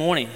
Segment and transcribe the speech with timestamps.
[0.00, 0.30] Morning.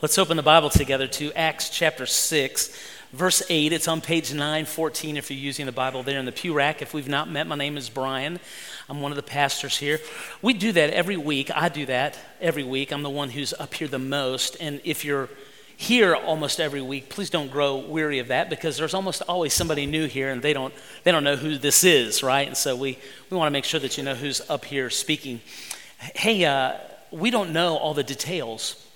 [0.00, 3.70] Let's open the Bible together to Acts chapter 6, verse 8.
[3.70, 6.80] It's on page 914 if you're using the Bible there in the pew rack.
[6.80, 8.40] If we've not met, my name is Brian.
[8.88, 10.00] I'm one of the pastors here.
[10.40, 11.50] We do that every week.
[11.54, 12.90] I do that every week.
[12.90, 14.56] I'm the one who's up here the most.
[14.60, 15.28] And if you're
[15.76, 19.84] here almost every week, please don't grow weary of that because there's almost always somebody
[19.84, 20.72] new here and they don't,
[21.04, 22.48] they don't know who this is, right?
[22.48, 22.98] And so we,
[23.28, 25.42] we want to make sure that you know who's up here speaking.
[25.98, 26.78] Hey, uh,
[27.10, 28.88] we don't know all the details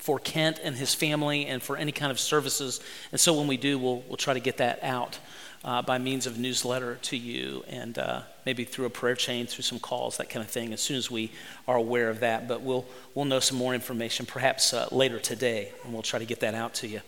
[0.00, 2.80] for Kent and his family and for any kind of services.
[3.12, 5.18] And so when we do, we'll, we'll try to get that out
[5.62, 9.62] uh, by means of newsletter to you and uh, maybe through a prayer chain, through
[9.62, 11.30] some calls, that kind of thing, as soon as we
[11.68, 12.48] are aware of that.
[12.48, 16.24] But we'll, we'll know some more information perhaps uh, later today, and we'll try to
[16.24, 17.02] get that out to you.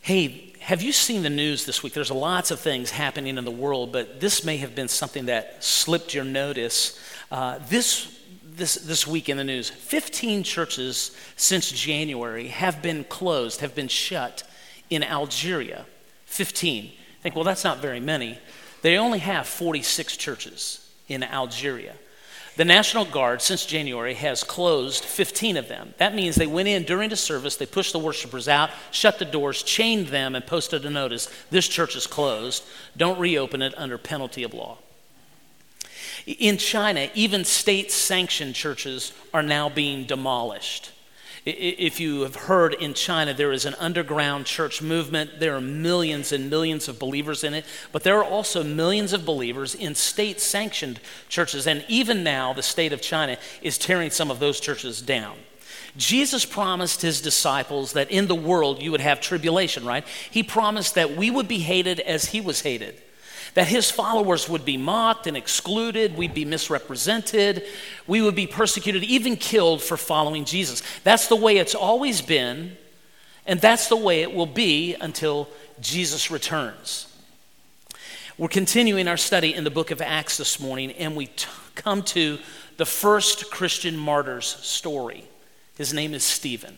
[0.00, 1.92] Hey, have you seen the news this week?
[1.92, 5.62] There's lots of things happening in the world, but this may have been something that
[5.62, 6.98] slipped your notice.
[7.30, 8.15] Uh, this
[8.56, 13.88] this, this week in the news 15 churches since January have been closed, have been
[13.88, 14.42] shut
[14.90, 15.86] in Algeria.
[16.26, 16.84] 15.
[16.86, 18.38] I think, well, that's not very many.
[18.82, 21.94] They only have 46 churches in Algeria.
[22.56, 25.92] The National Guard, since January, has closed 15 of them.
[25.98, 29.26] That means they went in during the service, they pushed the worshipers out, shut the
[29.26, 32.64] doors, chained them, and posted a notice this church is closed.
[32.96, 34.78] Don't reopen it under penalty of law.
[36.26, 40.90] In China, even state sanctioned churches are now being demolished.
[41.44, 45.38] If you have heard in China, there is an underground church movement.
[45.38, 49.24] There are millions and millions of believers in it, but there are also millions of
[49.24, 51.68] believers in state sanctioned churches.
[51.68, 55.36] And even now, the state of China is tearing some of those churches down.
[55.96, 60.04] Jesus promised his disciples that in the world you would have tribulation, right?
[60.28, 63.00] He promised that we would be hated as he was hated
[63.56, 67.64] that his followers would be mocked and excluded, we'd be misrepresented,
[68.06, 70.82] we would be persecuted, even killed for following Jesus.
[71.04, 72.76] That's the way it's always been,
[73.46, 75.48] and that's the way it will be until
[75.80, 77.10] Jesus returns.
[78.36, 82.02] We're continuing our study in the book of Acts this morning, and we t- come
[82.02, 82.38] to
[82.76, 85.24] the first Christian martyr's story.
[85.78, 86.76] His name is Stephen.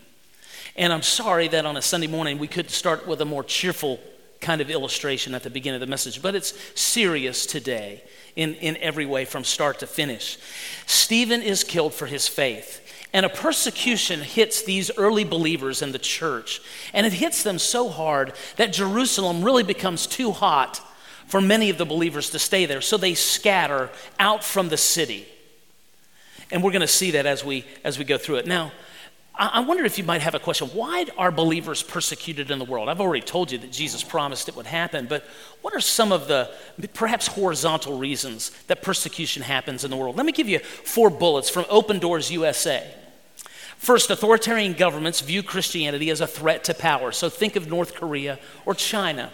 [0.76, 3.98] And I'm sorry that on a Sunday morning we couldn't start with a more cheerful
[4.48, 8.02] kind of illustration at the beginning of the message, but it's serious today
[8.34, 10.38] in, in every way from start to finish.
[10.86, 12.80] Stephen is killed for his faith.
[13.12, 16.62] And a persecution hits these early believers in the church.
[16.94, 20.80] And it hits them so hard that Jerusalem really becomes too hot
[21.26, 22.80] for many of the believers to stay there.
[22.80, 25.28] So they scatter out from the city.
[26.50, 28.46] And we're going to see that as we, as we go through it.
[28.46, 28.72] Now,
[29.40, 30.66] I wonder if you might have a question.
[30.68, 32.88] Why are believers persecuted in the world?
[32.88, 35.24] I've already told you that Jesus promised it would happen, but
[35.62, 36.50] what are some of the
[36.92, 40.16] perhaps horizontal reasons that persecution happens in the world?
[40.16, 42.92] Let me give you four bullets from Open Doors USA.
[43.76, 47.12] First, authoritarian governments view Christianity as a threat to power.
[47.12, 49.32] So think of North Korea or China.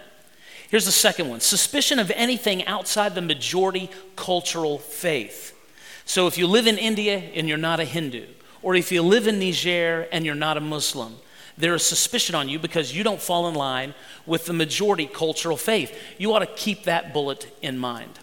[0.69, 5.57] Here's the second one suspicion of anything outside the majority cultural faith.
[6.05, 8.27] So if you live in India and you're not a Hindu,
[8.65, 11.17] or if you live in Niger and you're not a Muslim,
[11.55, 13.93] there is suspicion on you because you don't fall in line
[14.25, 15.95] with the majority cultural faith.
[16.17, 18.17] You ought to keep that bullet in mind.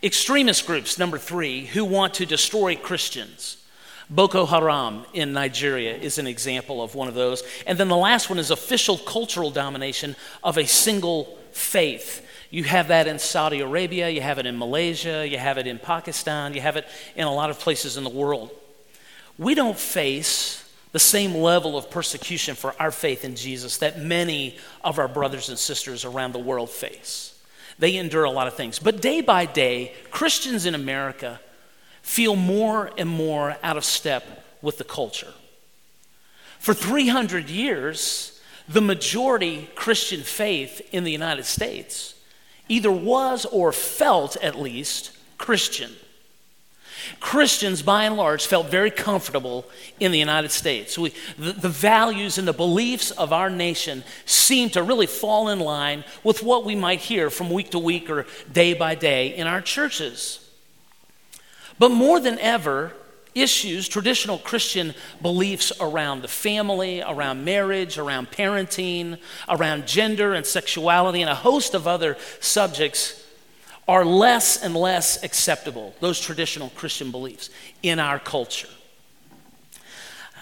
[0.00, 3.56] Extremist groups, number three, who want to destroy Christians.
[4.08, 7.42] Boko Haram in Nigeria is an example of one of those.
[7.66, 10.14] And then the last one is official cultural domination
[10.44, 12.24] of a single faith.
[12.50, 15.80] You have that in Saudi Arabia, you have it in Malaysia, you have it in
[15.80, 16.86] Pakistan, you have it
[17.16, 18.52] in a lot of places in the world
[19.42, 20.58] we don't face
[20.92, 25.48] the same level of persecution for our faith in Jesus that many of our brothers
[25.48, 27.38] and sisters around the world face.
[27.78, 28.78] They endure a lot of things.
[28.78, 31.40] But day by day, Christians in America
[32.02, 35.32] feel more and more out of step with the culture.
[36.58, 42.14] For 300 years, the majority Christian faith in the United States
[42.68, 45.90] either was or felt at least Christian.
[47.20, 49.64] Christians, by and large, felt very comfortable
[50.00, 50.98] in the United States.
[50.98, 55.60] We, the, the values and the beliefs of our nation seem to really fall in
[55.60, 59.46] line with what we might hear from week to week or day by day in
[59.46, 60.48] our churches.
[61.78, 62.92] But more than ever,
[63.34, 71.22] issues, traditional Christian beliefs around the family, around marriage, around parenting, around gender and sexuality,
[71.22, 73.21] and a host of other subjects
[73.88, 77.50] are less and less acceptable, those traditional Christian beliefs,
[77.82, 78.68] in our culture.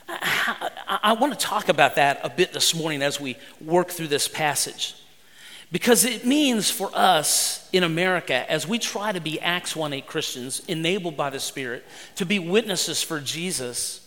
[0.08, 4.28] I, want to talk about that a bit this morning as we work through this
[4.28, 4.94] passage.
[5.72, 10.06] Because it means for us in America, as we try to be Acts 1 8
[10.06, 11.84] Christians, enabled by the Spirit,
[12.16, 14.06] to be witnesses for Jesus,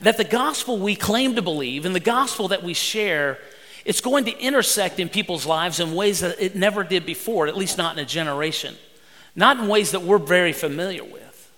[0.00, 3.38] that the gospel we claim to believe and the gospel that we share
[3.86, 7.56] it's going to intersect in people's lives in ways that it never did before, at
[7.56, 8.74] least not in a generation,
[9.36, 11.52] not in ways that we're very familiar with.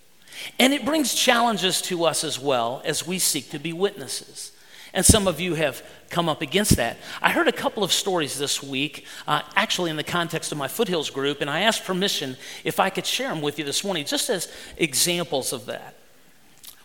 [0.59, 4.53] And it brings challenges to us as well as we seek to be witnesses.
[4.93, 6.99] And some of you have come up against that.
[7.23, 10.69] I heard a couple of stories this week, uh, actually in the context of my
[10.69, 14.05] Foothills group, and I asked permission if I could share them with you this morning,
[14.05, 15.95] just as examples of that.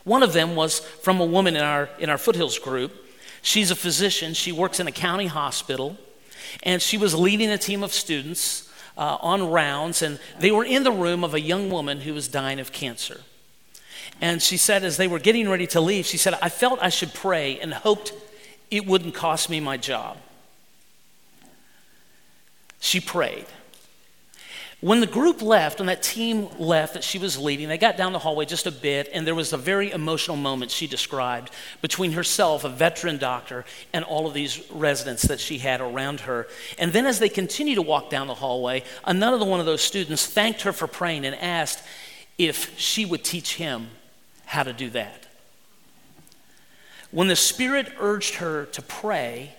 [0.05, 3.02] One of them was from a woman in our, in our Foothills group
[3.43, 5.97] She's a physician, she works in a county hospital,
[6.63, 10.83] and she was leading a team of students uh, on rounds, and they were in
[10.83, 13.19] the room of a young woman who was dying of cancer.
[14.21, 16.87] And she said, as they were getting ready to leave, she said, I felt I
[16.87, 18.13] should pray and hoped
[18.71, 20.17] it wouldn't cost me my job.
[22.79, 23.45] She prayed.
[24.83, 28.11] When the group left, when that team left that she was leading, they got down
[28.11, 31.51] the hallway just a bit, and there was a very emotional moment she described
[31.81, 33.63] between herself, a veteran doctor,
[33.93, 36.49] and all of these residents that she had around her.
[36.77, 40.25] And then as they continued to walk down the hallway, another one of those students
[40.25, 41.81] thanked her for praying and asked
[42.37, 43.87] if she would teach him
[44.43, 45.27] how to do that.
[47.09, 49.55] When the Spirit urged her to pray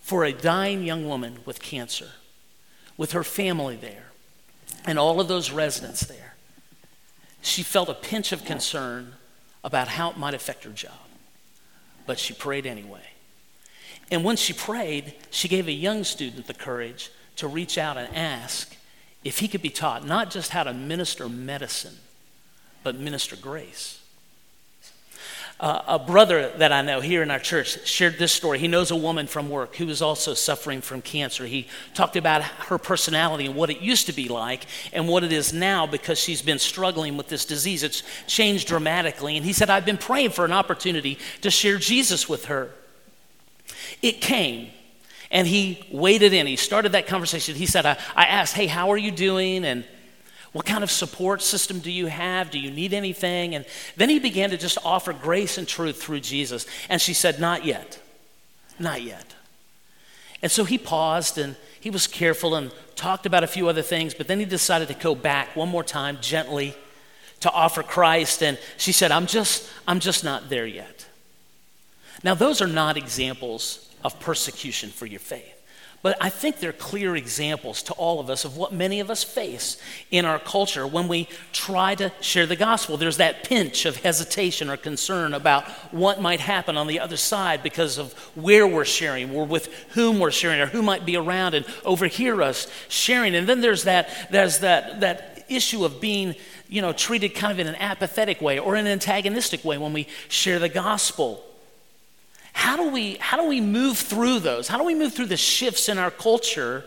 [0.00, 2.08] for a dying young woman with cancer,
[2.96, 4.11] with her family there,
[4.84, 6.34] and all of those residents there,
[7.40, 9.14] she felt a pinch of concern
[9.64, 10.92] about how it might affect her job.
[12.06, 13.02] But she prayed anyway.
[14.10, 18.14] And when she prayed, she gave a young student the courage to reach out and
[18.14, 18.76] ask
[19.24, 21.96] if he could be taught not just how to minister medicine,
[22.82, 24.01] but minister grace.
[25.62, 28.58] Uh, a brother that I know here in our church shared this story.
[28.58, 31.46] He knows a woman from work who was also suffering from cancer.
[31.46, 35.30] He talked about her personality and what it used to be like and what it
[35.30, 37.84] is now because she's been struggling with this disease.
[37.84, 39.36] It's changed dramatically.
[39.36, 42.70] And he said, I've been praying for an opportunity to share Jesus with her.
[44.02, 44.68] It came.
[45.30, 46.48] And he waited in.
[46.48, 47.54] He started that conversation.
[47.54, 49.64] He said, I, I asked, Hey, how are you doing?
[49.64, 49.84] And
[50.52, 52.50] what kind of support system do you have?
[52.50, 53.54] Do you need anything?
[53.54, 53.64] And
[53.96, 56.66] then he began to just offer grace and truth through Jesus.
[56.90, 57.98] And she said, Not yet.
[58.78, 59.34] Not yet.
[60.42, 64.12] And so he paused and he was careful and talked about a few other things,
[64.12, 66.74] but then he decided to go back one more time gently
[67.40, 68.42] to offer Christ.
[68.42, 71.06] And she said, I'm just, I'm just not there yet.
[72.22, 75.51] Now, those are not examples of persecution for your faith.
[76.02, 79.22] But I think they're clear examples to all of us of what many of us
[79.22, 79.76] face
[80.10, 82.96] in our culture when we try to share the gospel.
[82.96, 87.62] There's that pinch of hesitation or concern about what might happen on the other side
[87.62, 91.54] because of where we're sharing, or with whom we're sharing, or who might be around
[91.54, 93.36] and overhear us sharing.
[93.36, 96.34] And then there's that, there's that, that issue of being
[96.68, 100.08] you know, treated kind of in an apathetic way or an antagonistic way when we
[100.28, 101.44] share the gospel.
[102.52, 104.68] How do we how do we move through those?
[104.68, 106.84] How do we move through the shifts in our culture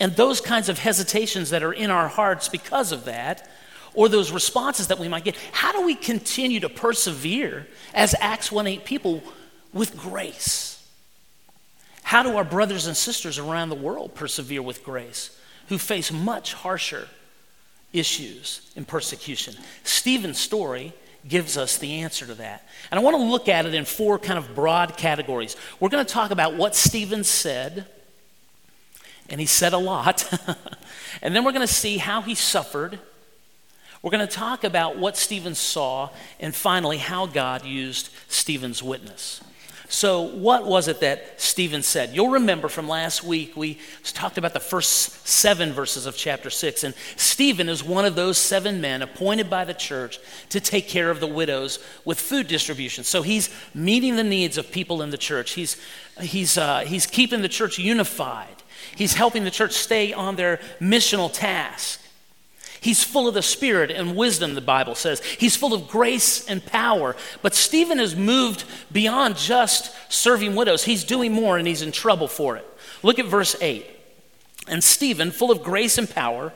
[0.00, 3.48] and those kinds of hesitations that are in our hearts because of that?
[3.94, 5.36] Or those responses that we might get.
[5.52, 9.22] How do we continue to persevere as Acts 1 8 people
[9.72, 10.74] with grace?
[12.02, 15.36] How do our brothers and sisters around the world persevere with grace
[15.68, 17.08] who face much harsher
[17.92, 19.54] issues and persecution?
[19.84, 20.92] Stephen's story
[21.28, 22.66] gives us the answer to that.
[22.90, 25.56] And I want to look at it in four kind of broad categories.
[25.80, 27.86] We're going to talk about what Stephen said,
[29.28, 30.30] and he said a lot.
[31.22, 32.98] and then we're going to see how he suffered.
[34.02, 39.40] We're going to talk about what Stephen saw, and finally, how God used Stephen's witness.
[39.94, 42.16] So, what was it that Stephen said?
[42.16, 46.82] You'll remember from last week, we talked about the first seven verses of chapter six.
[46.82, 51.10] And Stephen is one of those seven men appointed by the church to take care
[51.10, 53.04] of the widows with food distribution.
[53.04, 55.80] So, he's meeting the needs of people in the church, he's,
[56.20, 58.64] he's, uh, he's keeping the church unified,
[58.96, 62.03] he's helping the church stay on their missional task.
[62.84, 65.24] He's full of the Spirit and wisdom, the Bible says.
[65.24, 67.16] He's full of grace and power.
[67.40, 70.84] But Stephen has moved beyond just serving widows.
[70.84, 72.78] He's doing more and he's in trouble for it.
[73.02, 73.86] Look at verse 8.
[74.68, 76.52] And Stephen, full of grace and power,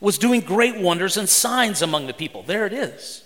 [0.00, 2.42] was doing great wonders and signs among the people.
[2.42, 3.22] There it is.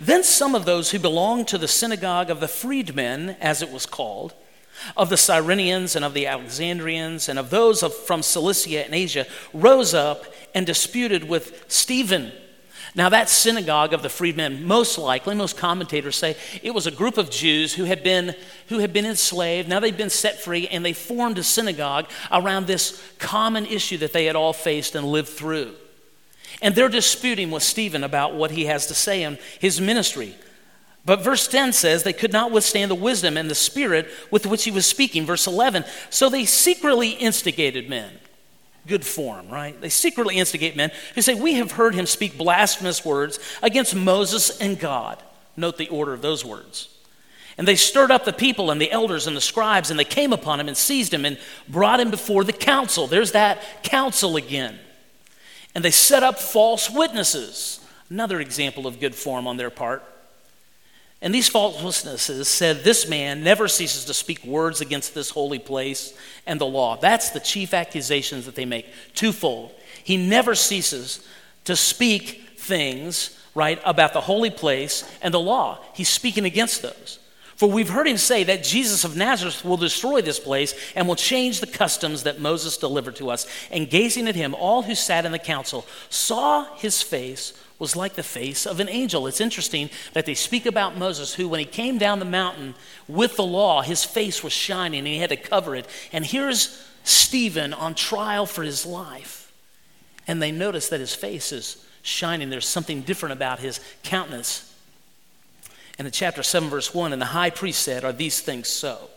[0.00, 3.86] Then some of those who belonged to the synagogue of the freedmen, as it was
[3.86, 4.34] called,
[4.96, 9.26] of the Cyrenians and of the Alexandrians and of those of, from Cilicia and Asia
[9.52, 12.32] rose up and disputed with Stephen.
[12.96, 17.18] Now, that synagogue of the freedmen, most likely, most commentators say it was a group
[17.18, 18.36] of Jews who had been,
[18.68, 19.68] who had been enslaved.
[19.68, 24.12] Now they've been set free, and they formed a synagogue around this common issue that
[24.12, 25.74] they had all faced and lived through.
[26.62, 30.36] And they're disputing with Stephen about what he has to say in his ministry.
[31.06, 34.64] But verse 10 says they could not withstand the wisdom and the spirit with which
[34.64, 35.26] he was speaking.
[35.26, 38.10] Verse 11, so they secretly instigated men.
[38.86, 39.78] Good form, right?
[39.80, 44.60] They secretly instigate men who say, We have heard him speak blasphemous words against Moses
[44.60, 45.22] and God.
[45.56, 46.88] Note the order of those words.
[47.56, 50.32] And they stirred up the people and the elders and the scribes, and they came
[50.32, 53.06] upon him and seized him and brought him before the council.
[53.06, 54.78] There's that council again.
[55.74, 57.80] And they set up false witnesses.
[58.10, 60.02] Another example of good form on their part.
[61.24, 65.58] And these false witnesses said, This man never ceases to speak words against this holy
[65.58, 66.12] place
[66.44, 66.98] and the law.
[66.98, 68.86] That's the chief accusations that they make.
[69.14, 69.72] Twofold.
[70.04, 71.26] He never ceases
[71.64, 75.78] to speak things, right, about the holy place and the law.
[75.94, 77.18] He's speaking against those.
[77.56, 81.16] For we've heard him say that Jesus of Nazareth will destroy this place and will
[81.16, 83.46] change the customs that Moses delivered to us.
[83.70, 88.14] And gazing at him, all who sat in the council saw his face was like
[88.14, 89.26] the face of an angel.
[89.26, 92.74] It's interesting that they speak about Moses, who, when he came down the mountain
[93.08, 95.86] with the law, his face was shining and he had to cover it.
[96.12, 99.52] And here's Stephen on trial for his life.
[100.26, 102.48] And they notice that his face is shining.
[102.48, 104.72] There's something different about his countenance.
[105.98, 109.10] And in chapter 7, verse 1, and the high priest said, Are these things so?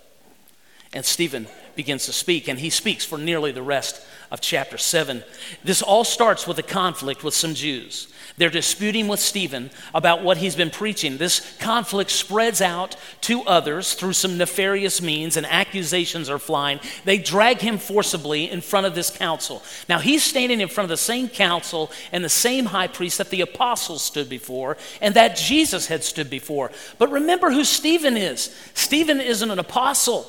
[0.93, 1.47] And Stephen
[1.77, 5.23] begins to speak, and he speaks for nearly the rest of chapter 7.
[5.63, 8.09] This all starts with a conflict with some Jews.
[8.37, 11.17] They're disputing with Stephen about what he's been preaching.
[11.17, 16.79] This conflict spreads out to others through some nefarious means, and accusations are flying.
[17.03, 19.63] They drag him forcibly in front of this council.
[19.89, 23.31] Now, he's standing in front of the same council and the same high priest that
[23.31, 26.71] the apostles stood before and that Jesus had stood before.
[26.99, 30.27] But remember who Stephen is Stephen isn't an apostle,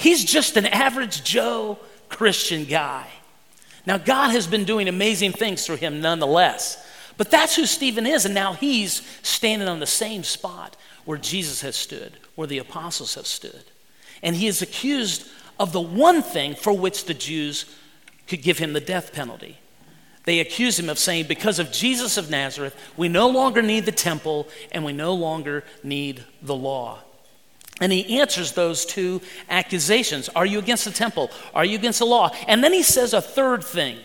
[0.00, 1.78] he's just an average Joe
[2.08, 3.06] Christian guy.
[3.86, 6.86] Now, God has been doing amazing things through him nonetheless.
[7.16, 11.60] But that's who Stephen is, and now he's standing on the same spot where Jesus
[11.60, 13.64] has stood, where the apostles have stood.
[14.22, 15.28] And he is accused
[15.58, 17.66] of the one thing for which the Jews
[18.26, 19.58] could give him the death penalty.
[20.24, 23.92] They accuse him of saying, Because of Jesus of Nazareth, we no longer need the
[23.92, 27.00] temple and we no longer need the law.
[27.80, 31.30] And he answers those two accusations Are you against the temple?
[31.54, 32.30] Are you against the law?
[32.46, 33.98] And then he says a third thing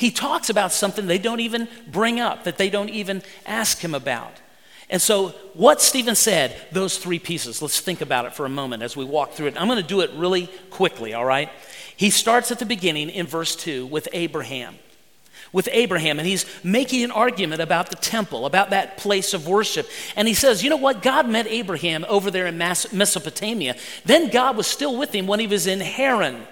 [0.00, 3.94] he talks about something they don't even bring up, that they don't even ask him
[3.94, 4.32] about.
[4.88, 8.82] And so, what Stephen said, those three pieces, let's think about it for a moment
[8.82, 9.60] as we walk through it.
[9.60, 11.50] I'm going to do it really quickly, all right?
[11.94, 14.78] He starts at the beginning in verse 2 with Abraham.
[15.52, 19.88] With Abraham, and he's making an argument about the temple, about that place of worship.
[20.14, 21.02] And he says, You know what?
[21.02, 23.74] God met Abraham over there in Mesopotamia.
[24.04, 26.46] Then God was still with him when he was in Haran.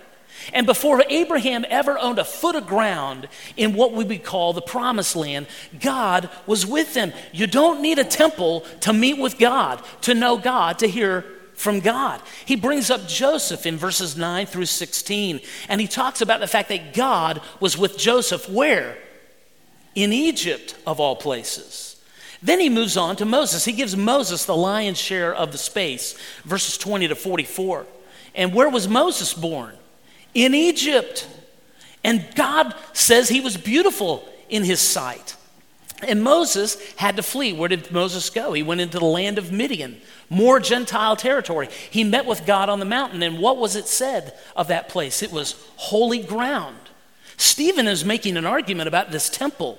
[0.53, 4.63] And before Abraham ever owned a foot of ground in what we would call the
[4.63, 5.47] promised land,
[5.81, 7.13] God was with them.
[7.33, 11.25] You don't need a temple to meet with God, to know God, to hear
[11.59, 12.23] from God.
[12.45, 16.71] He brings up Joseph in verses 9 through 16, and he talks about the fact
[16.71, 18.97] that God was with Joseph where?
[19.95, 22.03] In Egypt, of all places.
[22.41, 23.65] Then he moves on to Moses.
[23.65, 27.85] He gives Moses the lion's share of the space, verses 20 to 44.
[28.35, 29.75] And where was Moses born?
[30.35, 31.29] in Egypt.
[32.05, 35.37] And God says he was beautiful in his sight.
[36.07, 37.53] And Moses had to flee.
[37.53, 38.53] Where did Moses go?
[38.53, 40.01] He went into the land of Midian,
[40.31, 41.69] more Gentile territory.
[41.91, 43.23] He met with God on the mountain.
[43.23, 45.23] And what was it said of that place?
[45.23, 46.77] It was holy ground.
[47.37, 49.79] Stephen is making an argument about this temple.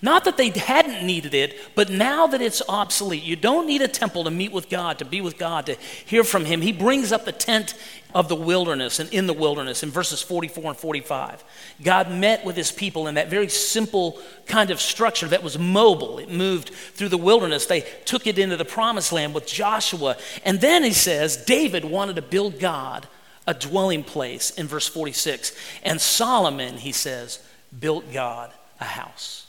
[0.00, 3.88] Not that they hadn't needed it, but now that it's obsolete, you don't need a
[3.88, 6.60] temple to meet with God, to be with God, to hear from Him.
[6.60, 7.74] He brings up the tent
[8.14, 11.42] of the wilderness and in the wilderness in verses 44 and 45.
[11.82, 16.20] God met with His people in that very simple kind of structure that was mobile.
[16.20, 17.66] It moved through the wilderness.
[17.66, 20.16] They took it into the promised land with Joshua.
[20.44, 23.08] And then He says, David wanted to build God
[23.48, 25.56] a dwelling place in verse 46.
[25.82, 27.42] And Solomon, he says,
[27.76, 29.47] built God a house.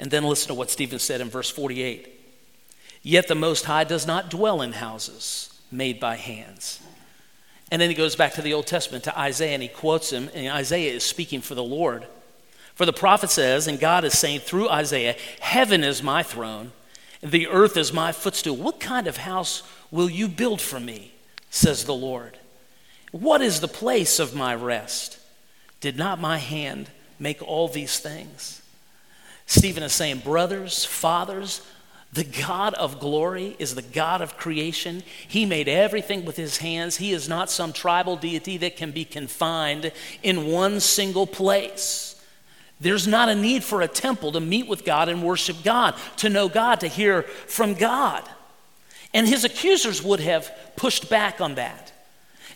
[0.00, 2.08] And then listen to what Stephen said in verse 48.
[3.02, 6.80] Yet the Most High does not dwell in houses made by hands.
[7.70, 10.28] And then he goes back to the Old Testament to Isaiah and he quotes him,
[10.34, 12.06] and Isaiah is speaking for the Lord.
[12.74, 16.72] For the prophet says, and God is saying through Isaiah, Heaven is my throne,
[17.22, 18.56] the earth is my footstool.
[18.56, 21.12] What kind of house will you build for me?
[21.50, 22.38] says the Lord.
[23.10, 25.18] What is the place of my rest?
[25.80, 28.59] Did not my hand make all these things?
[29.50, 31.60] Stephen is saying, Brothers, fathers,
[32.12, 35.02] the God of glory is the God of creation.
[35.26, 36.98] He made everything with his hands.
[36.98, 39.90] He is not some tribal deity that can be confined
[40.22, 42.14] in one single place.
[42.80, 46.28] There's not a need for a temple to meet with God and worship God, to
[46.28, 48.22] know God, to hear from God.
[49.12, 51.92] And his accusers would have pushed back on that.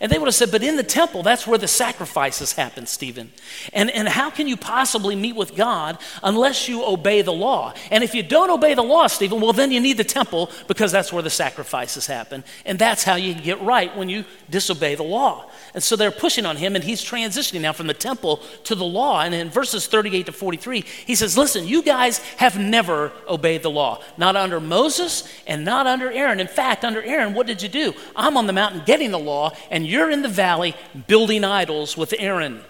[0.01, 3.33] And they would have said, But in the temple, that's where the sacrifices happen, Stephen.
[3.73, 7.75] And, and how can you possibly meet with God unless you obey the law?
[7.91, 10.93] And if you don't obey the law, Stephen, well, then you need the temple because
[10.93, 12.45] that's where the sacrifices happen.
[12.65, 15.51] And that's how you get right when you disobey the law.
[15.75, 18.85] And so they're pushing on him, and he's transitioning now from the temple to the
[18.85, 19.21] law.
[19.23, 23.71] And in verses 38 to 43, he says, Listen, you guys have never obeyed the
[23.71, 26.41] law, not under Moses and not under Aaron.
[26.41, 27.95] In fact, under Aaron, what did you do?
[28.15, 30.75] I'm on the mountain getting the law, and you're in the valley
[31.07, 32.61] building idols with Aaron.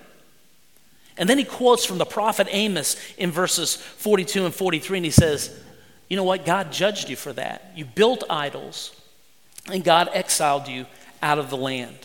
[1.16, 5.10] And then he quotes from the prophet Amos in verses 42 and 43, and he
[5.10, 5.56] says,
[6.08, 6.44] You know what?
[6.44, 7.72] God judged you for that.
[7.76, 9.00] You built idols,
[9.70, 10.86] and God exiled you
[11.22, 11.98] out of the land.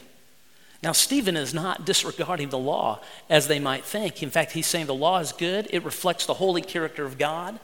[0.81, 4.23] Now, Stephen is not disregarding the law as they might think.
[4.23, 7.59] In fact, he's saying the law is good, it reflects the holy character of God.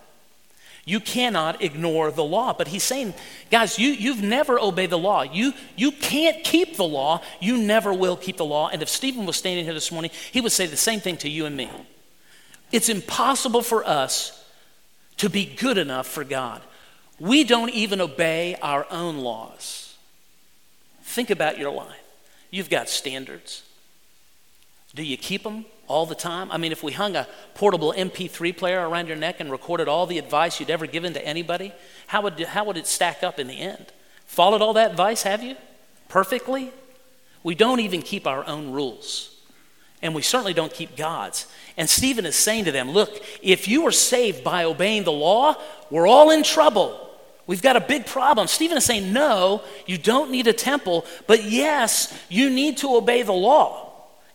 [0.86, 2.54] You cannot ignore the law.
[2.54, 3.16] But he's saying,
[3.50, 5.24] guys, you, you've never obeyed the law.
[5.24, 7.22] You, you can't keep the law.
[7.42, 8.70] You never will keep the law.
[8.70, 11.30] And if Stephen was standing here this morning, he would say the same thing to
[11.30, 11.70] you and me.
[12.72, 14.46] It's impossible for us
[15.18, 16.62] to be good enough for God.
[17.20, 19.96] We don't even obey our own laws.
[21.02, 21.96] Think about your life.
[22.52, 23.64] You've got standards.
[24.94, 26.52] Do you keep them all the time?
[26.52, 30.06] I mean, if we hung a portable MP3 player around your neck and recorded all
[30.06, 31.74] the advice you'd ever given to anybody,
[32.08, 33.86] how would, how would it stack up in the end?
[34.26, 35.56] Followed all that advice, have you?
[36.10, 36.72] Perfectly?
[37.44, 39.32] We don't even keep our own rules.
[40.02, 41.48] And we certainly don't keep God's.
[41.78, 45.56] And Stephen is saying to them, Look, if you are saved by obeying the law,
[45.90, 47.02] we're all in trouble.
[47.48, 48.48] We've got a big problem.
[48.48, 53.22] Stephen is saying, no, you don't need a temple, but yes, you need to obey
[53.22, 53.85] the law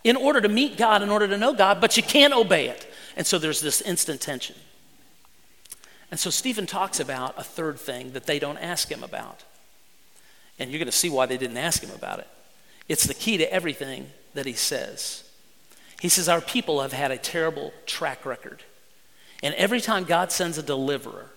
[0.04, 2.90] in order to meet God, in order to know God, but you can't obey it.
[3.16, 4.56] And so there's this instant tension.
[6.10, 9.44] And so Stephen talks about a third thing that they don't ask him about.
[10.58, 12.28] And you're going to see why they didn't ask him about it.
[12.88, 15.24] It's the key to everything that he says.
[16.00, 18.62] He says, Our people have had a terrible track record.
[19.42, 21.30] And every time God sends a deliverer,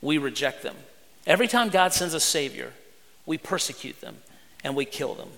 [0.00, 0.76] we reject them.
[1.26, 2.72] Every time God sends a Savior,
[3.26, 4.16] we persecute them
[4.64, 5.28] and we kill them.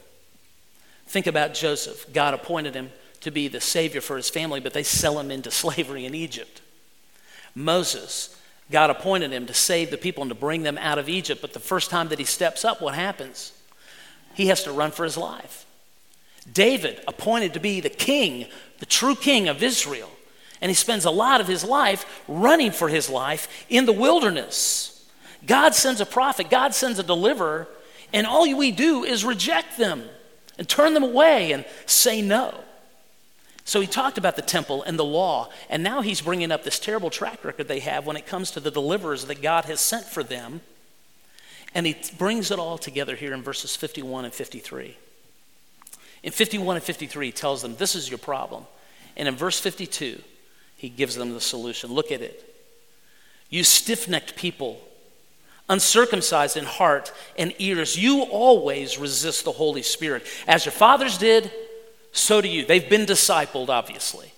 [1.11, 2.07] Think about Joseph.
[2.13, 2.93] God appointed him
[3.23, 6.61] to be the Savior for his family, but they sell him into slavery in Egypt.
[7.53, 11.41] Moses, God appointed him to save the people and to bring them out of Egypt,
[11.41, 13.53] but the first time that he steps up, what happens?
[14.35, 15.67] He has to run for his life.
[16.51, 18.47] David, appointed to be the king,
[18.79, 20.11] the true king of Israel,
[20.61, 25.11] and he spends a lot of his life running for his life in the wilderness.
[25.45, 27.67] God sends a prophet, God sends a deliverer,
[28.13, 30.05] and all we do is reject them
[30.61, 32.55] and turn them away and say no.
[33.65, 36.79] So he talked about the temple and the law, and now he's bringing up this
[36.79, 40.05] terrible track record they have when it comes to the deliverers that God has sent
[40.05, 40.61] for them.
[41.75, 44.99] And he brings it all together here in verses 51 and 53.
[46.23, 48.65] In 51 and 53, he tells them, This is your problem.
[49.17, 50.21] And in verse 52,
[50.77, 51.91] he gives them the solution.
[51.91, 52.55] Look at it.
[53.49, 54.79] You stiff necked people,
[55.71, 60.27] uncircumcised in heart and ears, you always resist the Holy Spirit.
[60.47, 61.51] As your fathers did,
[62.13, 62.67] so do you.
[62.67, 64.33] They've been discipled, obviously,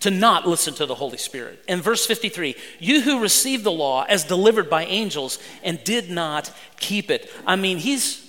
[0.00, 1.64] to not listen to the Holy Spirit.
[1.66, 6.52] In verse 53, you who received the law as delivered by angels and did not
[6.78, 7.28] keep it.
[7.46, 8.20] I mean, he's.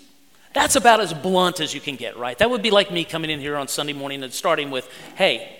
[0.54, 2.38] That's about as blunt as you can get, right?
[2.38, 5.60] That would be like me coming in here on Sunday morning and starting with, hey,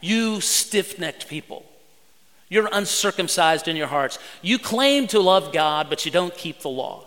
[0.00, 1.64] you stiff necked people.
[2.50, 4.18] You're uncircumcised in your hearts.
[4.42, 7.06] You claim to love God, but you don't keep the law.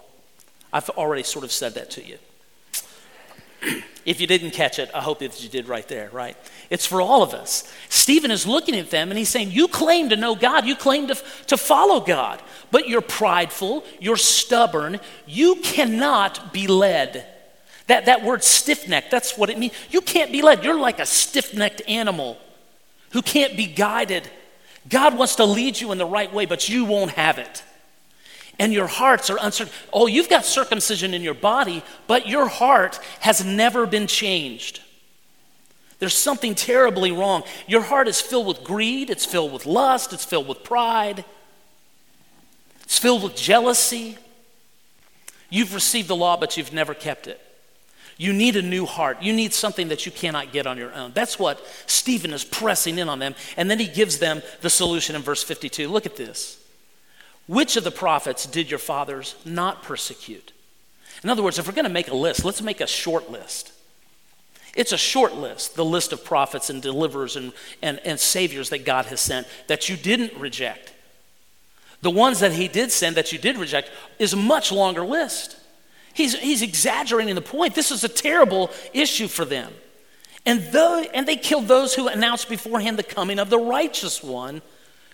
[0.72, 2.18] I've already sort of said that to you.
[4.06, 6.38] if you didn't catch it, I hope that you did right there, right?
[6.70, 7.72] It's for all of us.
[7.90, 11.08] Stephen is looking at them and he's saying, You claim to know God, you claim
[11.08, 11.16] to,
[11.48, 17.28] to follow God, but you're prideful, you're stubborn, you cannot be led.
[17.88, 19.74] That, that word stiff necked, that's what it means.
[19.92, 20.64] You can't be led.
[20.64, 22.38] You're like a stiff necked animal
[23.12, 24.30] who can't be guided.
[24.90, 27.64] God wants to lead you in the right way, but you won't have it.
[28.60, 29.74] And your hearts are uncertain.
[29.92, 34.82] Oh, you've got circumcision in your body, but your heart has never been changed.
[36.00, 37.44] There's something terribly wrong.
[37.66, 41.24] Your heart is filled with greed, it's filled with lust, it's filled with pride,
[42.84, 44.18] it's filled with jealousy.
[45.50, 47.40] You've received the law, but you've never kept it.
[48.18, 49.22] You need a new heart.
[49.22, 51.12] You need something that you cannot get on your own.
[51.14, 53.36] That's what Stephen is pressing in on them.
[53.58, 55.88] And then he gives them the solution in verse 52.
[55.88, 56.60] Look at this.
[57.48, 60.54] Which of the prophets did your fathers not persecute?
[61.24, 63.72] In other words, if we're going to make a list, let's make a short list.
[64.76, 68.86] It's a short list, the list of prophets and deliverers and, and, and saviors that
[68.86, 70.94] God has sent that you didn't reject.
[72.02, 75.58] The ones that he did send that you did reject is a much longer list.
[76.14, 77.76] He's, he's exaggerating the point.
[77.76, 79.74] This is a terrible issue for them.
[80.46, 84.62] And, though, and they killed those who announced beforehand the coming of the righteous one,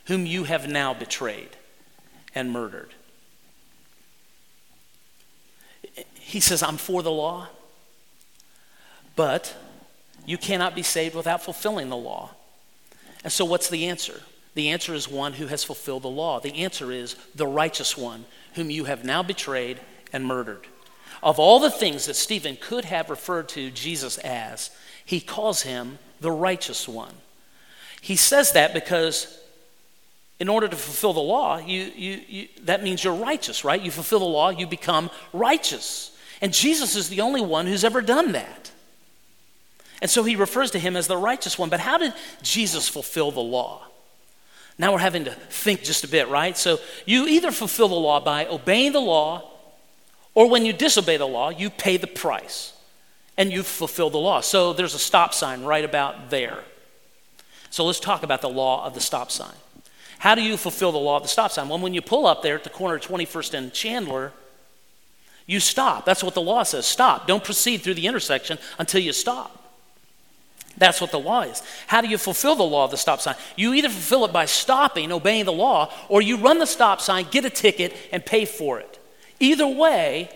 [0.05, 1.49] whom you have now betrayed
[2.33, 2.93] and murdered.
[6.15, 7.47] He says, I'm for the law,
[9.15, 9.55] but
[10.25, 12.31] you cannot be saved without fulfilling the law.
[13.23, 14.21] And so, what's the answer?
[14.55, 16.39] The answer is one who has fulfilled the law.
[16.39, 19.79] The answer is the righteous one, whom you have now betrayed
[20.11, 20.67] and murdered.
[21.21, 24.71] Of all the things that Stephen could have referred to Jesus as,
[25.05, 27.13] he calls him the righteous one.
[28.01, 29.39] He says that because
[30.39, 33.81] in order to fulfill the law, you, you, you, that means you're righteous, right?
[33.81, 36.15] You fulfill the law, you become righteous.
[36.41, 38.71] And Jesus is the only one who's ever done that.
[40.01, 41.69] And so he refers to him as the righteous one.
[41.69, 43.85] But how did Jesus fulfill the law?
[44.77, 46.57] Now we're having to think just a bit, right?
[46.57, 49.48] So you either fulfill the law by obeying the law,
[50.35, 52.73] or when you disobey the law, you pay the price
[53.37, 54.41] and you fulfill the law.
[54.41, 56.63] So there's a stop sign right about there.
[57.69, 59.55] So let's talk about the law of the stop sign.
[60.19, 61.69] How do you fulfill the law of the stop sign?
[61.69, 64.33] Well, when you pull up there at the corner of 21st and Chandler,
[65.45, 66.05] you stop.
[66.05, 66.85] That's what the law says.
[66.85, 67.25] Stop.
[67.25, 69.55] Don't proceed through the intersection until you stop.
[70.77, 71.63] That's what the law is.
[71.87, 73.35] How do you fulfill the law of the stop sign?
[73.55, 77.25] You either fulfill it by stopping, obeying the law, or you run the stop sign,
[77.31, 78.98] get a ticket, and pay for it.
[79.39, 80.29] Either way,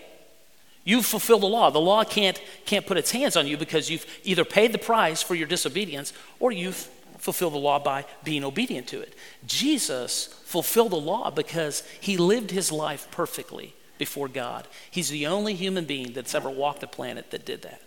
[0.84, 1.70] you've fulfilled the law.
[1.70, 5.22] The law can't, can't put its hands on you because you've either paid the price
[5.22, 6.88] for your disobedience or you've
[7.18, 9.14] fulfilled the law by being obedient to it.
[9.46, 14.66] Jesus fulfilled the law because he lived his life perfectly before God.
[14.90, 17.80] He's the only human being that's ever walked the planet that did that.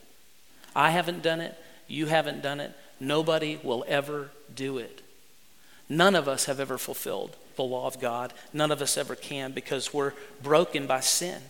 [0.75, 1.55] I haven't done it.
[1.87, 2.73] You haven't done it.
[2.99, 5.01] Nobody will ever do it.
[5.89, 8.33] None of us have ever fulfilled the law of God.
[8.53, 11.41] None of us ever can because we're broken by sin.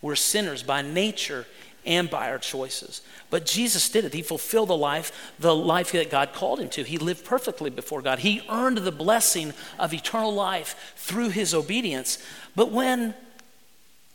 [0.00, 1.46] We're sinners by nature
[1.84, 3.02] and by our choices.
[3.30, 4.14] But Jesus did it.
[4.14, 6.84] He fulfilled the life, the life that God called him to.
[6.84, 8.20] He lived perfectly before God.
[8.20, 12.18] He earned the blessing of eternal life through his obedience.
[12.54, 13.14] But when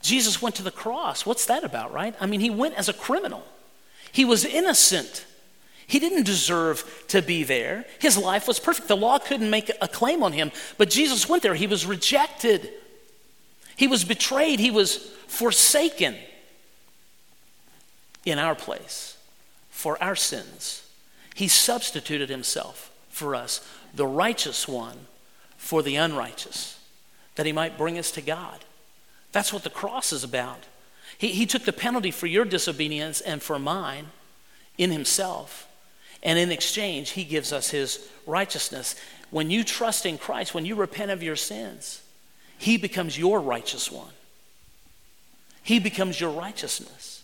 [0.02, 2.16] Jesus went to the cross, what's that about, right?
[2.20, 3.44] I mean, he went as a criminal.
[4.12, 5.26] He was innocent.
[5.88, 7.86] He didn't deserve to be there.
[8.00, 8.90] His life was perfect.
[8.90, 11.56] The law couldn't make a claim on him, but Jesus went there.
[11.56, 12.70] He was rejected.
[13.78, 14.60] He was betrayed.
[14.60, 14.98] He was
[15.28, 16.16] forsaken
[18.26, 19.18] in our place
[19.70, 20.84] for our sins.
[21.36, 25.08] He substituted himself for us, the righteous one
[25.56, 26.80] for the unrighteous,
[27.36, 28.66] that he might bring us to God.
[29.32, 30.66] That's what the cross is about.
[31.18, 34.08] He, he took the penalty for your disobedience and for mine
[34.78, 35.68] in himself.
[36.24, 38.96] And in exchange, he gives us his righteousness.
[39.30, 42.02] When you trust in Christ, when you repent of your sins,
[42.58, 44.12] he becomes your righteous one.
[45.62, 47.24] He becomes your righteousness.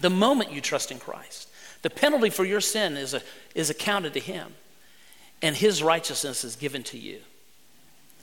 [0.00, 1.48] The moment you trust in Christ,
[1.82, 3.20] the penalty for your sin is, a,
[3.54, 4.54] is accounted to Him,
[5.42, 7.20] and His righteousness is given to you,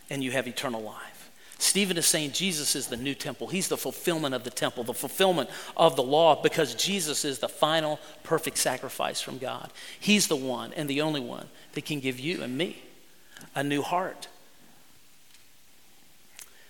[0.10, 1.21] and you have eternal life.
[1.62, 3.46] Stephen is saying Jesus is the new temple.
[3.46, 5.48] He's the fulfillment of the temple, the fulfillment
[5.78, 9.72] of the law, because Jesus is the final perfect sacrifice from God.
[10.00, 12.82] He's the one and the only one that can give you and me
[13.54, 14.28] a new heart.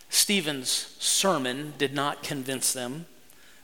[0.09, 3.05] Stephen's sermon did not convince them,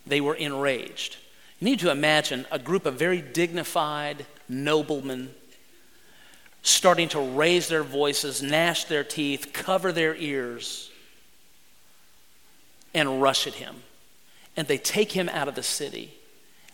[0.06, 1.18] they were enraged.
[1.60, 5.36] You need to imagine a group of very dignified noblemen
[6.62, 10.90] starting to raise their voices, gnash their teeth, cover their ears,
[12.93, 13.78] and rush at him.
[14.56, 16.13] And they take him out of the city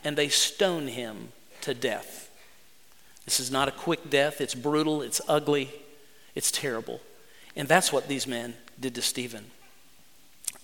[0.03, 1.29] and they stone him
[1.61, 2.29] to death.
[3.25, 5.69] This is not a quick death, it's brutal, it's ugly,
[6.35, 6.99] it's terrible.
[7.55, 9.45] And that's what these men did to Stephen.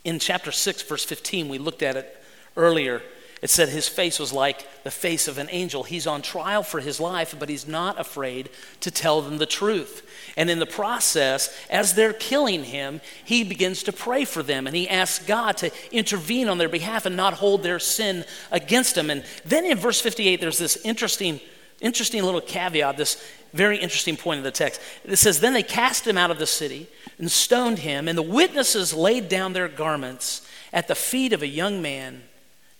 [0.03, 2.23] In chapter 6, verse 15, we looked at it
[2.57, 3.01] earlier.
[3.41, 5.83] It said his face was like the face of an angel.
[5.83, 8.49] He's on trial for his life, but he's not afraid
[8.81, 10.05] to tell them the truth.
[10.35, 14.75] And in the process, as they're killing him, he begins to pray for them and
[14.75, 19.09] he asks God to intervene on their behalf and not hold their sin against them.
[19.09, 21.39] And then in verse 58, there's this interesting,
[21.79, 23.23] interesting little caveat, this
[23.53, 24.81] very interesting point in the text.
[25.05, 28.21] It says, Then they cast him out of the city and stoned him, and the
[28.21, 32.23] witnesses laid down their garments at the feet of a young man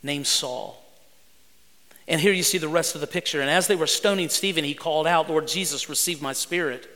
[0.03, 0.81] named Saul.
[2.07, 3.39] And here you see the rest of the picture.
[3.39, 6.89] And as they were stoning Stephen, he called out, Lord Jesus, receive my spirit.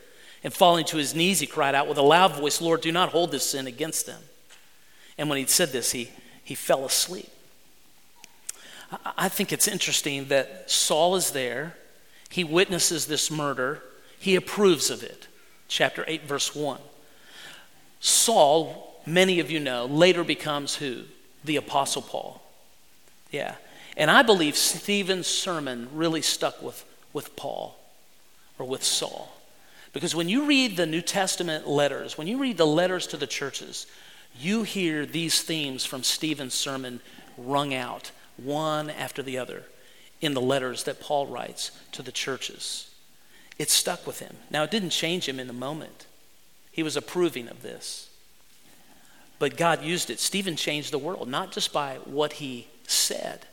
[0.43, 3.09] And falling to his knees, he cried out with a loud voice, Lord, do not
[3.09, 4.21] hold this sin against them.
[5.17, 6.09] And when he'd said this, he,
[6.43, 7.29] he fell asleep.
[9.17, 11.75] I think it's interesting that Saul is there.
[12.29, 13.81] He witnesses this murder.
[14.19, 15.27] He approves of it.
[15.67, 16.79] Chapter 8, verse 1.
[17.99, 21.03] Saul, many of you know, later becomes who?
[21.43, 22.42] The Apostle Paul.
[23.34, 23.56] Yeah.
[23.98, 27.78] And I believe Stephen's sermon really stuck with, with Paul
[28.58, 29.36] or with Saul.
[29.91, 33.28] Because when you read the New Testament letters, when you read the letters to the
[33.28, 33.88] churches,
[34.39, 37.02] you hear these themes from Stephen's sermon
[37.38, 39.63] rung out one after the other
[40.22, 42.89] in the letters that Paul writes to the churches.
[43.60, 44.36] It stuck with him.
[44.50, 46.06] Now, it didn't change him in the moment,
[46.72, 48.10] he was approving of this.
[49.39, 50.19] But God used it.
[50.19, 53.46] Stephen changed the world, not just by what he said,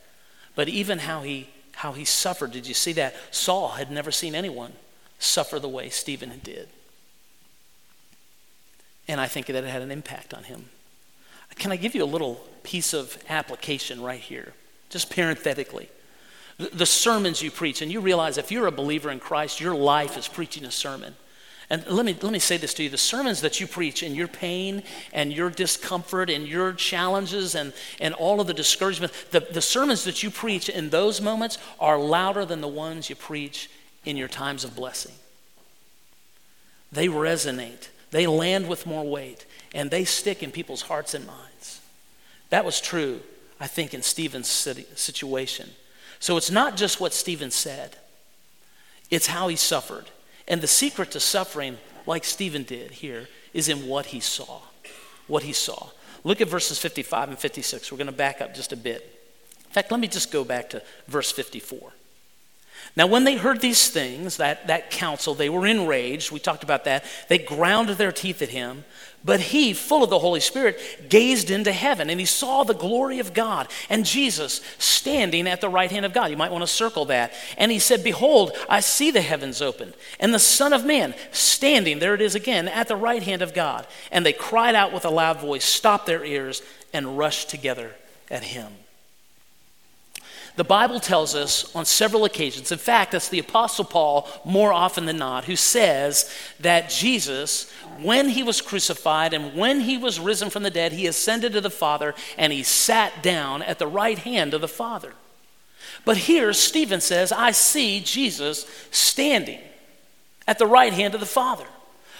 [0.54, 2.52] but even how he, how he suffered.
[2.52, 3.14] Did you see that?
[3.30, 4.72] Saul had never seen anyone
[5.18, 6.68] suffer the way Stephen did.
[9.08, 10.66] And I think that it had an impact on him.
[11.56, 14.52] Can I give you a little piece of application right here?
[14.88, 15.88] Just parenthetically.
[16.58, 20.18] The sermons you preach, and you realize if you're a believer in Christ, your life
[20.18, 21.14] is preaching a sermon.
[21.70, 24.16] And let me, let me say this to you the sermons that you preach in
[24.16, 29.38] your pain and your discomfort and your challenges and, and all of the discouragement, the,
[29.38, 33.70] the sermons that you preach in those moments are louder than the ones you preach
[34.04, 35.14] in your times of blessing.
[36.90, 41.80] They resonate, they land with more weight, and they stick in people's hearts and minds.
[42.48, 43.20] That was true,
[43.60, 45.70] I think, in Stephen's situation.
[46.18, 47.96] So it's not just what Stephen said,
[49.08, 50.06] it's how he suffered.
[50.48, 54.60] And the secret to suffering, like Stephen did here, is in what he saw.
[55.26, 55.88] What he saw.
[56.24, 57.90] Look at verses 55 and 56.
[57.90, 59.16] We're going to back up just a bit.
[59.66, 61.92] In fact, let me just go back to verse 54.
[62.96, 66.32] Now, when they heard these things, that, that council, they were enraged.
[66.32, 67.04] We talked about that.
[67.28, 68.84] They ground their teeth at him.
[69.22, 73.18] But he, full of the Holy Spirit, gazed into heaven and he saw the glory
[73.18, 76.30] of God and Jesus standing at the right hand of God.
[76.30, 77.32] You might want to circle that.
[77.58, 81.98] And he said, Behold, I see the heavens opened and the Son of Man standing,
[81.98, 83.86] there it is again, at the right hand of God.
[84.10, 87.94] And they cried out with a loud voice, stopped their ears, and rushed together
[88.30, 88.72] at him.
[90.56, 95.06] The Bible tells us on several occasions, in fact, it's the Apostle Paul more often
[95.06, 97.70] than not, who says that Jesus,
[98.02, 101.60] when he was crucified and when he was risen from the dead, he ascended to
[101.60, 105.14] the Father and he sat down at the right hand of the Father.
[106.04, 109.60] But here, Stephen says, I see Jesus standing
[110.46, 111.66] at the right hand of the Father.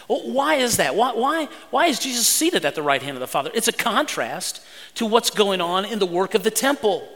[0.09, 0.95] Well, why is that?
[0.95, 3.51] Why, why, why is Jesus seated at the right hand of the Father?
[3.55, 4.61] It's a contrast
[4.95, 7.09] to what's going on in the work of the temple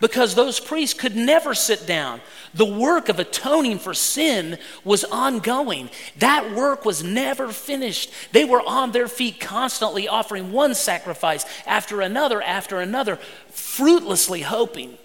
[0.00, 2.20] because those priests could never sit down.
[2.54, 5.90] The work of atoning for sin was ongoing.
[6.18, 8.10] That work was never finished.
[8.32, 13.16] They were on their feet constantly offering one sacrifice after another after another,
[13.50, 14.98] fruitlessly hoping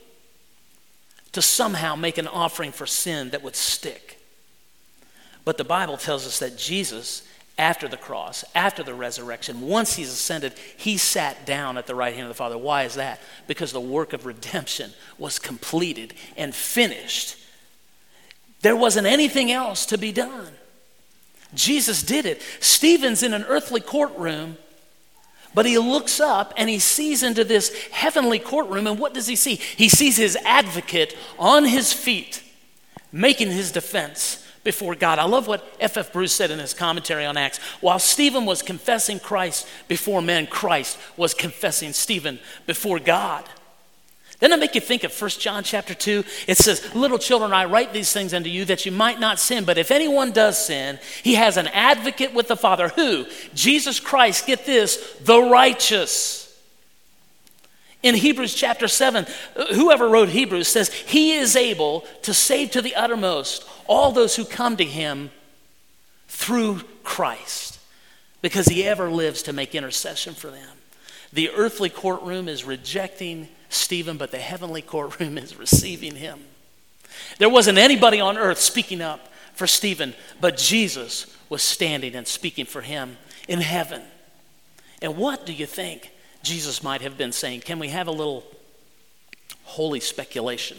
[1.32, 4.20] to somehow make an offering for sin that would stick.
[5.46, 10.12] But the Bible tells us that Jesus after the cross, after the resurrection, once he's
[10.12, 12.58] ascended, he sat down at the right hand of the Father.
[12.58, 13.20] Why is that?
[13.48, 17.38] Because the work of redemption was completed and finished.
[18.62, 20.52] There wasn't anything else to be done.
[21.54, 22.42] Jesus did it.
[22.60, 24.58] Stephen's in an earthly courtroom,
[25.54, 29.36] but he looks up and he sees into this heavenly courtroom, and what does he
[29.36, 29.56] see?
[29.56, 32.42] He sees his advocate on his feet
[33.12, 35.20] making his defense before God.
[35.20, 36.08] I love what F.F.
[36.08, 36.14] F.
[36.14, 37.58] Bruce said in his commentary on Acts.
[37.82, 43.46] While Stephen was confessing Christ before men, Christ was confessing Stephen before God.
[44.40, 46.24] Doesn't make you think of 1 John chapter 2?
[46.48, 49.64] It says, Little children, I write these things unto you that you might not sin.
[49.64, 52.90] But if anyone does sin, he has an advocate with the Father.
[52.90, 53.26] Who?
[53.54, 56.43] Jesus Christ, get this, the righteous.
[58.04, 59.26] In Hebrews chapter 7,
[59.74, 64.46] whoever wrote Hebrews says, He is able to save to the uttermost all those who
[64.46, 65.32] come to Him
[66.28, 67.80] through Christ,
[68.42, 70.78] because He ever lives to make intercession for them.
[71.32, 76.40] The earthly courtroom is rejecting Stephen, but the heavenly courtroom is receiving him.
[77.40, 82.66] There wasn't anybody on earth speaking up for Stephen, but Jesus was standing and speaking
[82.66, 84.04] for him in heaven.
[85.02, 86.12] And what do you think
[86.44, 87.62] Jesus might have been saying.
[87.62, 88.44] Can we have a little
[89.64, 90.78] holy speculation?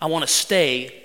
[0.00, 1.04] I want to stay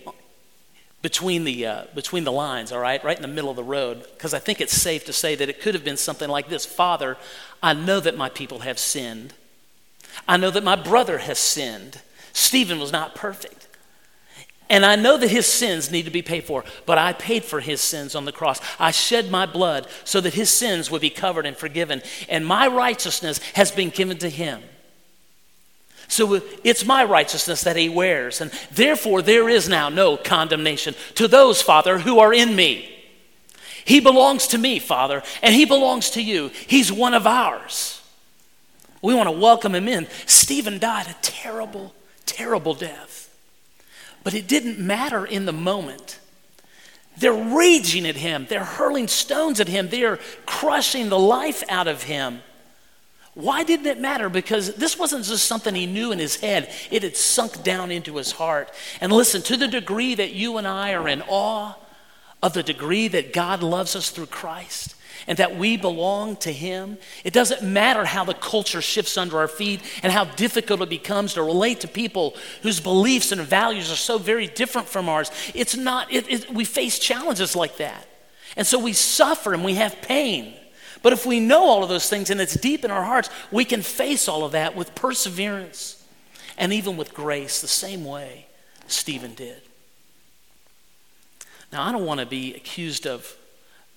[1.01, 4.05] between the, uh, between the lines, all right, right in the middle of the road,
[4.13, 6.65] because I think it's safe to say that it could have been something like this
[6.65, 7.17] Father,
[7.63, 9.33] I know that my people have sinned.
[10.27, 12.01] I know that my brother has sinned.
[12.33, 13.60] Stephen was not perfect.
[14.71, 17.59] And I know that his sins need to be paid for, but I paid for
[17.59, 18.61] his sins on the cross.
[18.79, 22.67] I shed my blood so that his sins would be covered and forgiven, and my
[22.67, 24.63] righteousness has been given to him.
[26.07, 28.39] So it's my righteousness that he wears.
[28.39, 32.97] And therefore, there is now no condemnation to those, Father, who are in me.
[33.83, 36.49] He belongs to me, Father, and he belongs to you.
[36.67, 38.01] He's one of ours.
[39.01, 40.07] We want to welcome him in.
[40.27, 41.93] Stephen died a terrible,
[42.25, 43.30] terrible death.
[44.23, 46.19] But it didn't matter in the moment.
[47.17, 52.03] They're raging at him, they're hurling stones at him, they're crushing the life out of
[52.03, 52.41] him.
[53.33, 54.27] Why didn't it matter?
[54.27, 58.17] Because this wasn't just something he knew in his head, it had sunk down into
[58.17, 58.71] his heart.
[58.99, 61.75] And listen, to the degree that you and I are in awe
[62.43, 64.90] of the degree that God loves us through Christ
[65.27, 69.47] and that we belong to Him, it doesn't matter how the culture shifts under our
[69.47, 73.95] feet and how difficult it becomes to relate to people whose beliefs and values are
[73.95, 75.31] so very different from ours.
[75.53, 78.07] It's not, it, it, we face challenges like that.
[78.57, 80.53] And so we suffer and we have pain.
[81.03, 83.65] But if we know all of those things and it's deep in our hearts, we
[83.65, 86.03] can face all of that with perseverance
[86.57, 88.45] and even with grace, the same way
[88.87, 89.61] Stephen did.
[91.71, 93.35] Now, I don't want to be accused of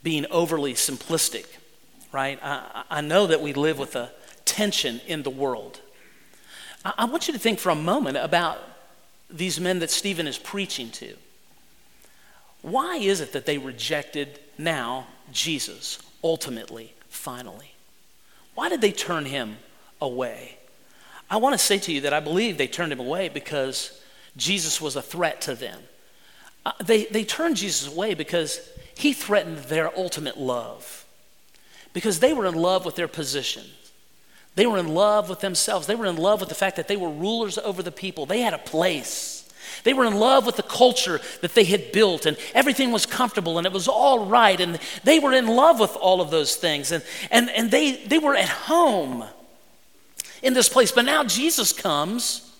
[0.05, 1.47] being overly simplistic,
[2.13, 2.39] right?
[2.43, 4.13] I, I know that we live with a
[4.45, 5.81] tension in the world.
[6.85, 8.59] I, I want you to think for a moment about
[9.29, 11.17] these men that Stephen is preaching to.
[12.63, 17.73] Why is it that they rejected now Jesus ultimately finally?
[18.55, 19.57] Why did they turn him
[20.01, 20.59] away?
[21.31, 24.01] I want to say to you that I believe they turned him away because
[24.37, 25.81] Jesus was a threat to them.
[26.65, 28.61] Uh, they, they turned Jesus away because
[28.97, 31.05] he threatened their ultimate love.
[31.93, 33.65] Because they were in love with their position.
[34.57, 35.87] They were in love with themselves.
[35.87, 38.27] They were in love with the fact that they were rulers over the people.
[38.27, 39.53] They had a place.
[39.83, 43.59] They were in love with the culture that they had built, and everything was comfortable
[43.59, 44.59] and it was all right.
[44.61, 46.93] And they were in love with all of those things.
[46.93, 49.25] And, and, and they, they were at home
[50.43, 50.93] in this place.
[50.93, 52.53] But now Jesus comes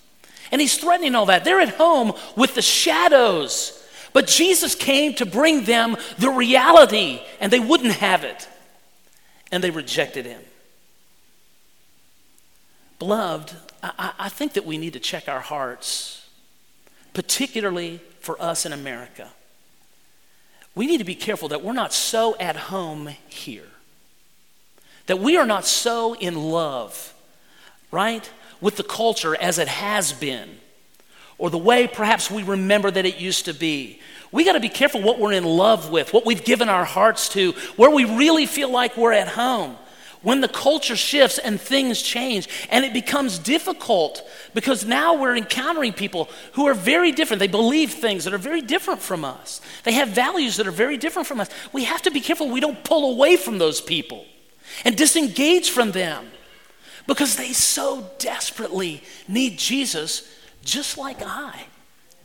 [0.51, 1.45] and he's threatening all that.
[1.45, 3.81] They're at home with the shadows.
[4.15, 8.49] But Jesus came to bring them the reality, and they wouldn't have it.
[9.53, 10.41] And they rejected him.
[12.99, 16.27] Beloved, I, I think that we need to check our hearts
[17.13, 19.31] particularly for us in America.
[20.75, 23.69] We need to be careful that we're not so at home here,
[25.07, 27.15] that we are not so in love,
[27.91, 28.29] right,
[28.61, 30.59] with the culture as it has been,
[31.39, 34.01] or the way perhaps we remember that it used to be.
[34.33, 37.29] We got to be careful what we're in love with, what we've given our hearts
[37.31, 39.77] to, where we really feel like we're at home
[40.25, 45.93] when the culture shifts and things change and it becomes difficult because now we're encountering
[45.93, 47.39] people who are very different.
[47.39, 50.97] They believe things that are very different from us, they have values that are very
[50.97, 51.49] different from us.
[51.73, 54.25] We have to be careful we don't pull away from those people
[54.85, 56.27] and disengage from them
[57.07, 60.29] because they so desperately need Jesus,
[60.65, 61.67] just like I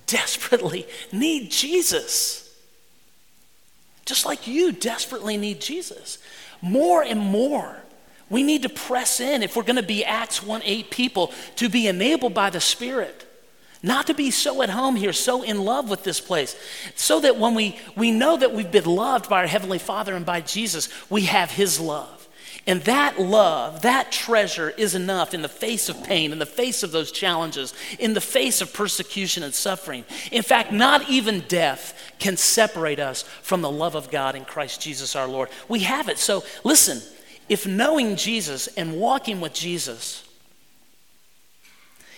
[0.08, 2.45] desperately need Jesus.
[4.06, 6.17] Just like you desperately need Jesus.
[6.62, 7.78] More and more,
[8.30, 11.69] we need to press in if we're going to be Acts 1 8 people to
[11.69, 13.25] be enabled by the Spirit.
[13.82, 16.56] Not to be so at home here, so in love with this place,
[16.95, 20.25] so that when we, we know that we've been loved by our Heavenly Father and
[20.25, 22.19] by Jesus, we have His love.
[22.67, 26.84] And that love, that treasure is enough in the face of pain, in the face
[26.84, 30.04] of those challenges, in the face of persecution and suffering.
[30.32, 34.82] In fact, not even death can separate us from the love of God in Christ
[34.82, 35.50] Jesus our Lord.
[35.67, 36.17] We have it.
[36.17, 37.02] So listen,
[37.48, 40.28] if knowing Jesus and walking with Jesus,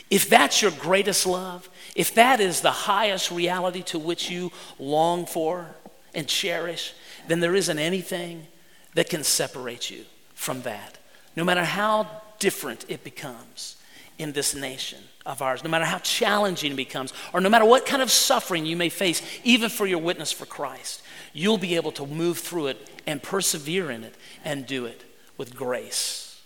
[0.09, 5.25] if that's your greatest love, if that is the highest reality to which you long
[5.25, 5.67] for
[6.13, 6.93] and cherish,
[7.27, 8.47] then there isn't anything
[8.95, 10.03] that can separate you
[10.41, 10.97] from that.
[11.35, 12.07] No matter how
[12.39, 13.75] different it becomes
[14.17, 17.85] in this nation of ours, no matter how challenging it becomes, or no matter what
[17.85, 21.91] kind of suffering you may face, even for your witness for Christ, you'll be able
[21.91, 25.03] to move through it and persevere in it and do it
[25.37, 26.41] with grace.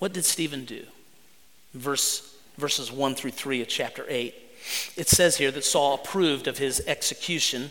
[0.00, 0.84] What did Stephen do?
[1.74, 4.34] Verse, verses 1 through 3 of chapter 8.
[4.96, 7.70] It says here that Saul approved of his execution,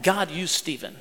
[0.00, 0.96] God used Stephen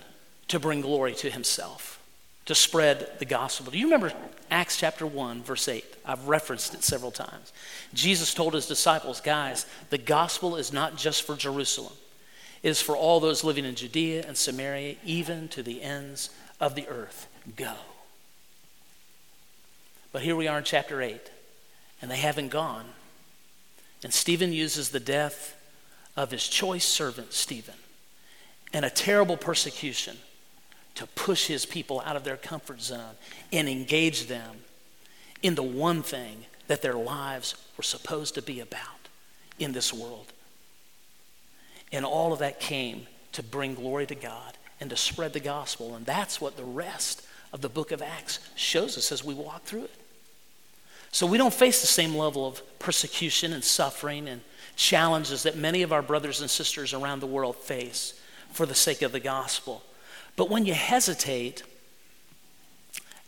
[0.50, 2.00] to bring glory to himself.
[2.46, 3.72] to spread the gospel.
[3.72, 4.12] Do you remember
[4.50, 5.86] Acts chapter 1, verse 8?
[6.06, 7.54] I've referenced it several times.
[7.94, 11.94] Jesus told his disciples, guys, the gospel is not just for Jerusalem,
[12.64, 16.30] it is for all those living in Judea and Samaria, even to the ends
[16.60, 17.28] of the earth.
[17.56, 17.74] Go.
[20.12, 21.22] But here we are in chapter 8,
[22.02, 22.86] and they haven't gone.
[24.04, 25.56] And Stephen uses the death
[26.18, 27.76] of his choice servant, Stephen,
[28.74, 30.18] and a terrible persecution
[30.96, 33.16] to push his people out of their comfort zone
[33.52, 34.58] and engage them
[35.42, 39.10] in the one thing that their lives were supposed to be about
[39.60, 40.32] in this world.
[41.92, 45.96] And all of that came to bring glory to God and to spread the gospel.
[45.96, 49.64] And that's what the rest of the book of Acts shows us as we walk
[49.64, 49.96] through it.
[51.12, 54.42] So we don't face the same level of persecution and suffering and
[54.78, 58.20] challenges that many of our brothers and sisters around the world face
[58.52, 59.84] for the sake of the gospel.
[60.36, 61.64] But when you hesitate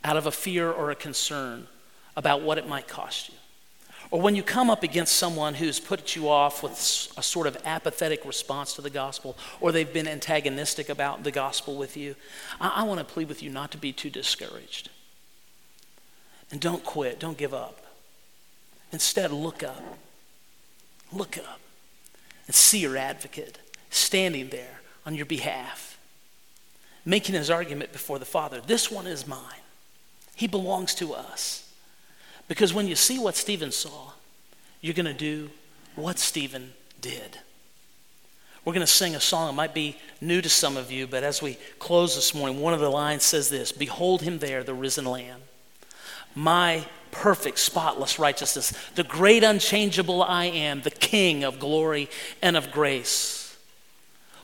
[0.04, 1.68] out of a fear or a concern
[2.16, 3.36] about what it might cost you,
[4.12, 6.74] or when you come up against someone who's put you off with
[7.18, 11.76] a sort of apathetic response to the gospel, or they've been antagonistic about the gospel
[11.76, 12.16] with you,
[12.62, 14.90] I, I want to plead with you not to be too discouraged.
[16.52, 17.80] And don't quit, don't give up.
[18.92, 19.82] Instead, look up.
[21.12, 21.60] Look up
[22.46, 23.58] and see your advocate
[23.90, 25.98] standing there on your behalf,
[27.06, 28.62] making his argument before the Father.
[28.62, 29.64] This one is mine,
[30.36, 31.60] he belongs to us.
[32.48, 34.12] Because when you see what Stephen saw,
[34.82, 35.50] you're going to do
[35.96, 37.40] what Stephen did.
[38.66, 39.50] We're going to sing a song.
[39.50, 42.74] It might be new to some of you, but as we close this morning, one
[42.74, 45.42] of the lines says this Behold him there, the risen Lamb.
[46.36, 52.10] My perfect, spotless righteousness, the great, unchangeable I am, the King of glory
[52.42, 53.43] and of grace.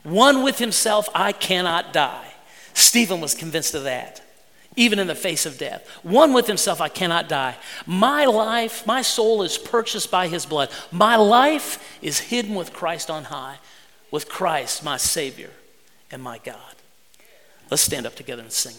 [0.04, 2.34] One with himself, I cannot die.
[2.74, 4.22] Stephen was convinced of that
[4.80, 5.86] even in the face of death.
[6.04, 7.58] One with himself, I cannot die.
[7.86, 10.70] My life, my soul is purchased by his blood.
[10.89, 13.58] My life is hidden with Christ on high,
[14.10, 15.52] with Christ, my Savior
[16.12, 16.56] and my God.
[17.70, 18.76] Let's stand up together and sing.